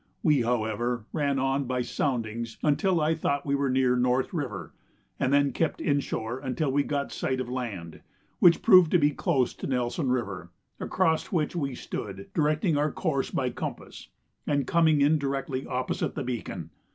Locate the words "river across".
10.09-11.31